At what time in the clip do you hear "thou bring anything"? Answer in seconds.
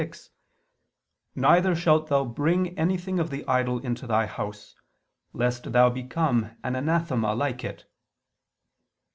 2.07-3.19